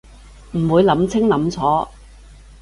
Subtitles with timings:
[0.53, 1.87] 唔會諗清諗楚